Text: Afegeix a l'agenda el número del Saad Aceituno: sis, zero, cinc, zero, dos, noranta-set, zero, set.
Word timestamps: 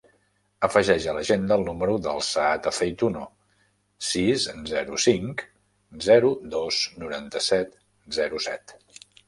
Afegeix 0.67 1.03
a 1.09 1.13
l'agenda 1.17 1.57
el 1.61 1.65
número 1.67 1.97
del 2.07 2.23
Saad 2.27 2.69
Aceituno: 2.71 3.27
sis, 4.13 4.47
zero, 4.73 4.99
cinc, 5.05 5.45
zero, 6.09 6.35
dos, 6.57 6.83
noranta-set, 7.05 7.81
zero, 8.21 8.45
set. 8.51 8.79